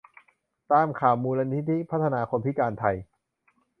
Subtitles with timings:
[0.71, 2.95] ตามข่าว มูลนิธิพัฒนาคนพิการไทย